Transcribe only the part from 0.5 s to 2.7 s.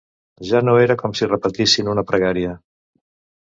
Ja no era com si repetissin una pregària.